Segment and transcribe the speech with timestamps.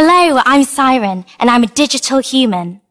[0.00, 2.82] Hello, I'm Siren, and I'm a digital human.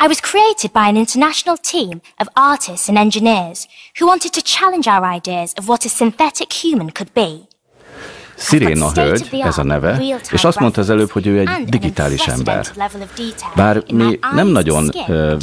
[0.00, 4.88] I was created by an international team of artists and engineers who wanted to challenge
[4.88, 7.46] our ideas of what a synthetic human could be.
[8.34, 12.66] Sziréna hölgy, ez a neve, és azt mondta az előbb, hogy ő egy digitális ember.
[13.54, 14.90] Bár mi nem nagyon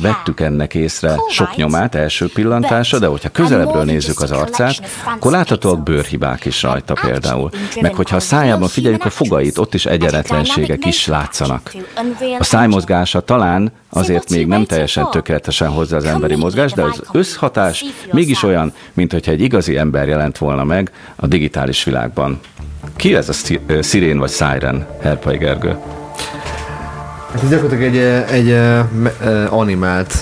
[0.01, 4.81] vettük ennek észre sok nyomát első pillantásra, de hogyha közelebbről nézzük az arcát,
[5.15, 7.49] akkor láthatóak bőrhibák is rajta például.
[7.81, 11.75] Meg hogyha a szájában figyeljük a fogait, ott is egyenletlenségek is látszanak.
[12.39, 17.85] A szájmozgása talán azért még nem teljesen tökéletesen hozzá az emberi mozgás, de az összhatás
[18.11, 22.39] mégis olyan, mint hogyha egy igazi ember jelent volna meg a digitális világban.
[22.99, 23.33] Ki ez a
[23.81, 25.77] szirén vagy Siren, Herpai Gergő?
[27.33, 27.97] Hát ez gyakorlatilag egy,
[28.31, 28.57] egy, egy
[29.49, 30.13] animált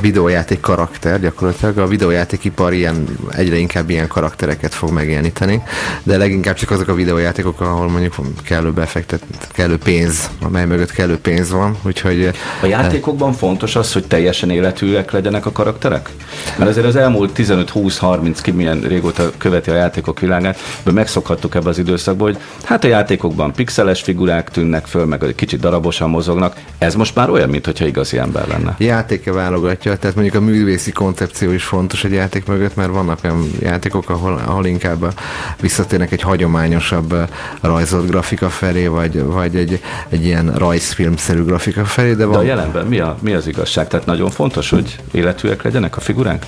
[0.00, 5.62] videójáték karakter, gyakorlatilag a videójátékipar ilyen, egyre inkább ilyen karaktereket fog megjeleníteni,
[6.02, 8.14] de leginkább csak azok a videójátékok, ahol mondjuk
[8.44, 9.22] kellő befektet,
[9.52, 12.30] kellő pénz, amely mögött kellő pénz van, úgyhogy...
[12.62, 16.10] A játékokban fontos az, hogy teljesen életűek legyenek a karakterek?
[16.58, 21.68] Mert azért az elmúlt 15-20-30 ki milyen régóta követi a játékok világát, de megszokhattuk ebbe
[21.68, 26.56] az időszakban, hogy hát a játékokban pixeles figurák tűnnek föl, meg egy kicsit darabosan mozognak.
[26.78, 28.74] Ez most már olyan, mintha igazi ember lenne.
[28.78, 33.18] Játéke válogatja mutatja, tehát mondjuk a művészi koncepció is fontos egy játék mögött, mert vannak
[33.24, 35.14] olyan játékok, ahol, ahol inkább
[35.60, 37.14] visszatérnek egy hagyományosabb
[37.60, 42.14] rajzolt grafika felé, vagy, vagy egy, egy ilyen rajzfilmszerű grafika felé.
[42.14, 42.32] De, van...
[42.32, 43.88] de a jelenben mi, a, mi az igazság?
[43.88, 46.46] Tehát nagyon fontos, hogy életűek legyenek a figurák?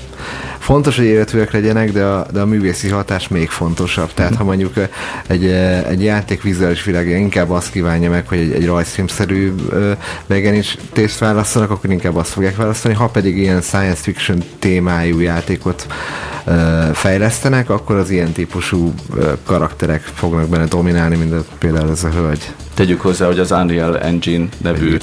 [0.58, 4.14] Fontos, hogy életűek legyenek, de a, de a művészi hatás még fontosabb.
[4.14, 4.72] Tehát ha mondjuk
[5.26, 5.46] egy,
[5.88, 9.54] egy játék vizuális világja inkább azt kívánja meg, hogy egy, egy rajzfilmszerű
[10.26, 12.94] megjelenítést választanak, akkor inkább azt fogják választani.
[12.94, 15.86] Ha pedig ilyen science fiction témájú játékot
[16.92, 18.94] fejlesztenek, akkor az ilyen típusú
[19.44, 22.52] karakterek fognak benne dominálni, mint például ez a hölgy.
[22.74, 24.96] Tegyük hozzá, hogy az Unreal Engine nevű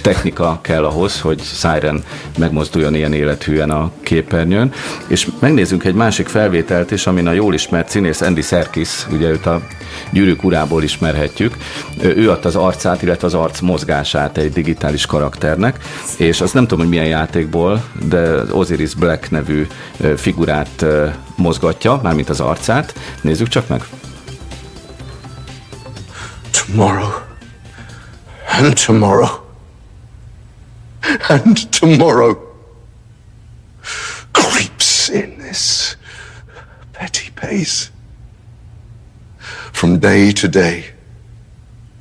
[0.00, 2.04] technika kell ahhoz, hogy Siren
[2.38, 4.72] megmozduljon ilyen élethűen a képernyőn.
[5.06, 9.46] És megnézzünk egy másik felvételt is, amin a jól ismert színész Andy Serkis, ugye őt
[9.46, 9.60] a
[10.10, 11.56] gyűrűk urából ismerhetjük.
[12.02, 15.78] Ő adta az arcát, illetve az arc mozgását egy digitális karakternek,
[16.16, 19.66] és azt nem tudom, hogy milyen játékból, de Osiris Black nevű
[20.16, 20.83] figurát
[21.36, 22.94] mozgatja, mármint az arcát.
[23.20, 23.84] Nézzük csak meg.
[26.66, 27.10] Tomorrow.
[28.46, 29.28] And tomorrow.
[31.28, 32.36] And tomorrow.
[34.32, 35.96] Creeps in this
[36.92, 37.92] petty pace.
[39.84, 40.86] from day to day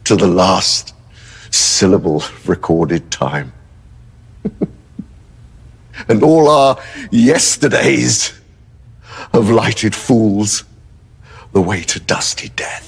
[0.06, 0.94] to the last
[1.50, 3.52] syllable recorded time.
[6.08, 6.80] and all our
[7.12, 8.40] yesterdays
[9.34, 10.66] have lighted fools
[11.52, 12.84] the way to dusty death.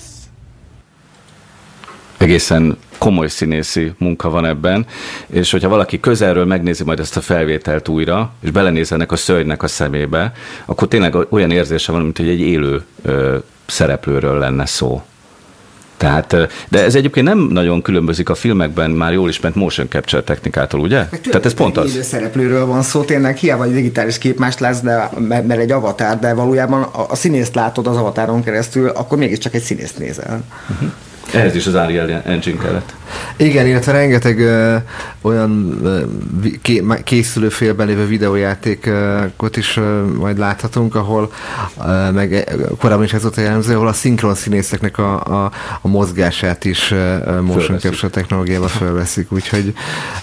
[2.17, 4.85] Egészen komoly színészi munka van ebben,
[5.28, 9.63] és hogyha valaki közelről megnézi majd ezt a felvételt újra, és belenéz ennek a szörnynek
[9.63, 10.33] a szemébe,
[10.66, 15.03] akkor tényleg olyan érzése van, mint hogy egy élő ö, szereplőről lenne szó.
[15.97, 16.35] Tehát,
[16.69, 21.06] de ez egyébként nem nagyon különbözik a filmekben már jól ismert motion capture technikától, ugye?
[21.11, 22.00] Meg Tehát ez pont az.
[22.03, 26.33] Szereplőről van szó, tényleg hiába egy digitális kép más lesz, de, mert egy avatár, de
[26.33, 30.44] valójában a, a színészt látod az avatáron keresztül, akkor mégiscsak egy színészt nézel.
[30.69, 30.91] Uh-huh.
[31.34, 32.94] Ehhez is az Unreal Engine kellett.
[33.38, 34.75] Igen, illetve rengeteg ö,
[35.22, 36.02] olyan ö,
[36.62, 41.31] ké, készülő félben lévő videójátékot is ö, majd láthatunk, ahol
[41.88, 45.88] ö, meg korábban is ez volt a jellemző, ahol a szinkron színészeknek a, a, a
[45.88, 49.74] mozgását is ö, motion capture technológiával felveszik, úgyhogy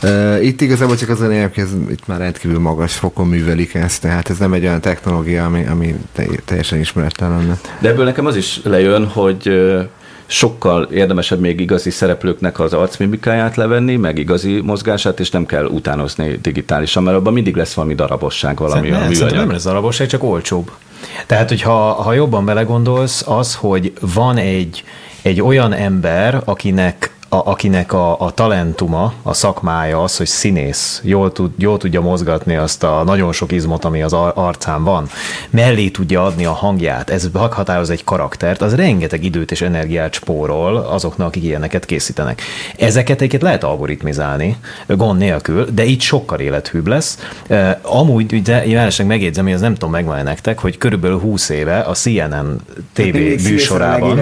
[0.03, 3.75] ö, itt igazából csak az a lényeg, hogy ez itt már rendkívül magas fokon művelik
[3.75, 5.95] ezt, tehát ez nem egy olyan technológia, ami, ami
[6.45, 7.59] teljesen ismeretlen lenne.
[7.79, 9.51] De ebből nekem az is lejön, hogy
[10.33, 16.39] sokkal érdemesebb még igazi szereplőknek az arcmimikáját levenni, meg igazi mozgását, és nem kell utánozni
[16.43, 19.33] digitálisan, mert abban mindig lesz valami darabosság, valami nem, műanyag.
[19.33, 20.71] Nem lesz darabosság, csak olcsóbb.
[21.27, 24.85] Tehát, hogyha ha jobban belegondolsz, az, hogy van egy,
[25.23, 31.33] egy olyan ember, akinek a, akinek a, a talentuma, a szakmája az, hogy színész, jól,
[31.33, 35.09] tud, jól tudja mozgatni azt a nagyon sok izmot, ami az arcán van,
[35.51, 40.77] mellé tudja adni a hangját, ez meghatároz egy karaktert, az rengeteg időt és energiát spórol
[40.77, 42.43] azoknak, akik ilyeneket készítenek.
[42.79, 44.57] Ezeket egyébként lehet algoritmizálni,
[44.87, 47.19] gond nélkül, de itt sokkal élethűbb lesz.
[47.83, 51.93] Amúgy, ugye, én megjegyzem, hogy ez nem tudom megvan nektek, hogy körülbelül 20 éve a
[51.93, 52.57] CNN
[52.93, 53.17] TV
[53.49, 54.19] műsorában.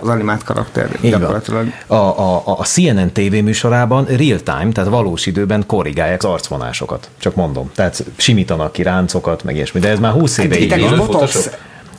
[0.00, 0.90] az animált karakter.
[1.00, 1.66] Gyakorlatilag.
[1.86, 7.10] A, a, a, CNN TV műsorában real time, tehát valós időben korrigálják az arcvonásokat.
[7.18, 7.70] Csak mondom.
[7.74, 9.80] Tehát simítanak ki ráncokat, meg ilyesmi.
[9.80, 11.20] De ez már 20 éve így van.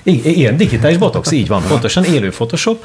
[0.04, 2.84] Igen, digitális botox, így van, pontosan, élő Photoshop.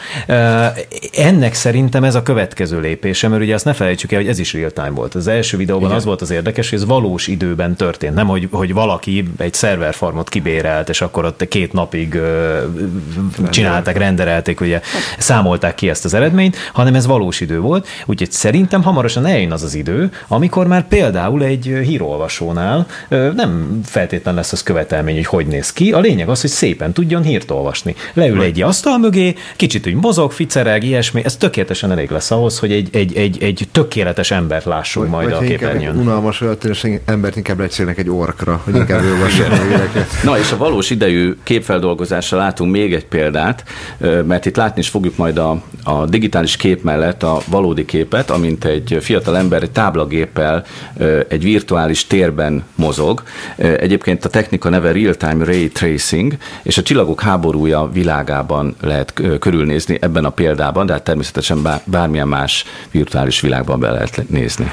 [1.12, 4.52] Ennek szerintem ez a következő lépése, mert ugye azt ne felejtsük el, hogy ez is
[4.52, 5.14] real-time volt.
[5.14, 5.96] Az első videóban Igen.
[5.96, 10.28] az volt az érdekes, hogy ez valós időben történt, nem hogy, hogy valaki egy szerverfarmot
[10.28, 12.20] kibérelt, és akkor ott két napig
[13.50, 14.80] csinálták, renderelték, ugye
[15.18, 19.62] számolták ki ezt az eredményt, hanem ez valós idő volt, úgyhogy szerintem hamarosan eljön az
[19.62, 25.72] az idő, amikor már például egy hírolvasónál nem feltétlen lesz az követelmény, hogy hogy néz
[25.72, 27.94] ki, a lényeg az, hogy szépen tudjon hírt olvasni.
[28.12, 32.72] Leül egy asztal mögé, kicsit úgy mozog, ficereg, ilyesmi, ez tökéletesen elég lesz ahhoz, hogy
[32.72, 35.92] egy, egy, egy, egy tökéletes embert lássunk vagy, majd vagy a képernyőn.
[35.92, 40.56] Egy unalmas öltős embert inkább lecserélnek egy orkra, hogy inkább ő a Na és a
[40.56, 43.64] valós idejű képfeldolgozásra látunk még egy példát,
[44.26, 48.64] mert itt látni is fogjuk majd a, a digitális kép mellett a valódi képet, amint
[48.64, 50.64] egy fiatal ember egy táblagéppel
[51.28, 53.22] egy virtuális térben mozog.
[53.56, 60.24] Egyébként a technika neve real-time ray tracing, és a csillagok háborúja világában lehet körülnézni ebben
[60.24, 64.70] a példában, de hát természetesen bármilyen más virtuális világban be lehet nézni.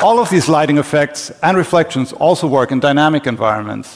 [0.00, 3.88] All of these lighting effects and reflections also work in dynamic environments.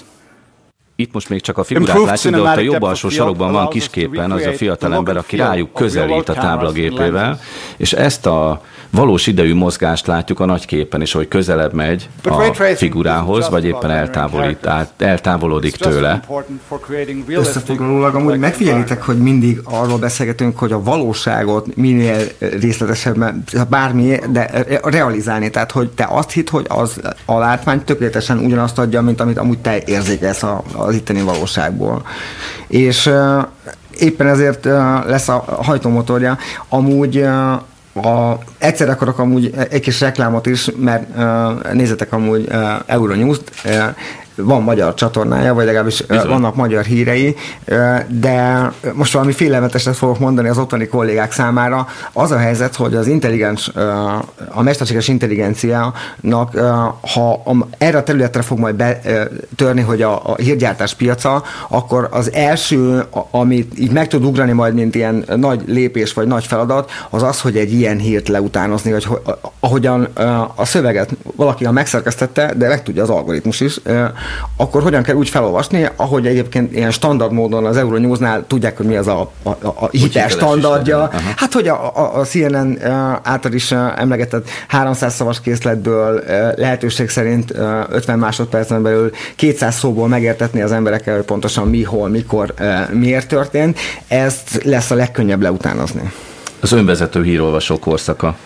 [0.97, 4.31] Itt most még csak a figurát látjuk, de ott a jobb alsó sarokban van kisképen
[4.31, 7.41] az a fiatal ember, aki rájuk közelít a táblagépével,
[7.77, 12.53] és ezt a valós idejű mozgást látjuk a nagy képen is, hogy közelebb megy a
[12.77, 14.69] figurához, vagy éppen eltávolít,
[14.99, 16.21] eltávolodik tőle.
[17.29, 25.51] Összefoglalólag amúgy megfigyelitek, hogy mindig arról beszélgetünk, hogy a valóságot minél részletesebben, bármi, de realizálni.
[25.51, 29.59] Tehát, hogy te azt hitt, hogy az a látvány tökéletesen ugyanazt adja, mint amit amúgy
[29.59, 30.45] te érzékelsz
[30.77, 32.07] az itteni valóságból.
[32.67, 33.11] És
[33.99, 34.65] éppen ezért
[35.07, 36.39] lesz a hajtómotorja.
[36.69, 37.25] Amúgy
[38.05, 43.73] a, egyszer akarok amúgy egy kis reklámot is, mert uh, nézzetek amúgy uh, Euronews-t, uh,
[44.37, 46.29] van magyar csatornája, vagy legalábbis Bizony.
[46.29, 47.37] vannak magyar hírei,
[48.09, 51.87] de most valami félelmeteset fogok mondani az ottani kollégák számára.
[52.13, 53.69] Az a helyzet, hogy az intelligens,
[54.49, 56.59] a mesterséges intelligenciának,
[57.15, 57.43] ha
[57.79, 63.79] erre a területre fog majd betörni, hogy a, a hírgyártás piaca, akkor az első, amit
[63.79, 67.57] így meg tud ugrani majd, mint ilyen nagy lépés vagy nagy feladat, az az, hogy
[67.57, 69.07] egy ilyen hírt leutánozni, hogy
[69.61, 70.09] ahogyan
[70.55, 73.81] a szöveget valaki megszerkesztette, de meg tudja az algoritmus is,
[74.57, 78.97] akkor hogyan kell úgy felolvasni, ahogy egyébként ilyen standard módon az Euronewsnál tudják, hogy mi
[78.97, 81.11] az a, a, a hiper standardja.
[81.37, 82.79] Hát, hogy a, a, a CNN
[83.23, 86.23] által is emlegetett 300 szavas készletből
[86.57, 87.55] lehetőség szerint
[87.89, 92.55] 50 másodpercen belül 200 szóból megértetni az emberekkel, hogy pontosan mi, hol, mikor,
[92.93, 93.79] miért történt.
[94.09, 96.13] Ezt lesz a legkönnyebb leutánozni.
[96.61, 98.37] Az önvezető hírolvasó korszaka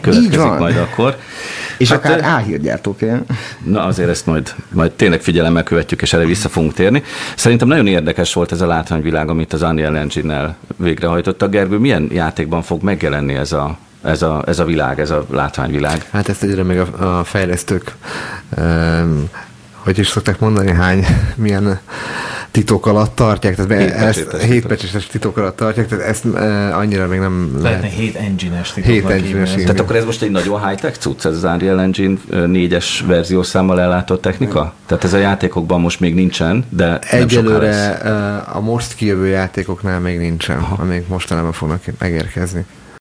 [0.00, 1.16] következik majd akkor.
[1.78, 2.98] És hát, akár álhírgyártók.
[3.64, 7.02] Na azért ezt majd, majd tényleg figyelemmel követjük, és erre vissza fogunk térni.
[7.36, 11.50] Szerintem nagyon érdekes volt ez a látványvilág, amit az Unreal Engine-nel végrehajtottak.
[11.50, 16.06] Gergő, milyen játékban fog megjelenni ez a, ez a, ez a világ, ez a látványvilág?
[16.10, 17.94] Hát ezt egyre még a, a fejlesztők
[18.56, 19.28] um,
[19.88, 21.78] hogy is szokták mondani, hány, milyen
[22.58, 27.50] titok alatt tartják, tehát ezt hétpecséses titok alatt tartják, tehát ezt e, annyira még nem
[27.62, 27.80] lehet.
[27.80, 29.10] Lehetne 7 engine-es titok.
[29.10, 33.80] engine Tehát akkor ez most egy nagyon high-tech cucc, ez az Unreal Engine négyes verziószámmal
[33.80, 34.74] ellátott technika?
[34.86, 37.90] Tehát ez a játékokban most még nincsen, de Egyelőre
[38.52, 40.82] a most kijövő játékoknál még nincsen, Aha.
[40.82, 42.64] amik mostanában fognak megérkezni.